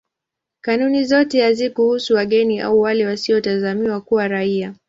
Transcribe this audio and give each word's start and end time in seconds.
Kanuni 0.61 1.03
zote 1.03 1.41
hazikuhusu 1.41 2.13
wageni 2.15 2.59
au 2.59 2.81
wale 2.81 3.05
wasiotazamiwa 3.07 4.01
kuwa 4.01 4.27
raia. 4.27 4.73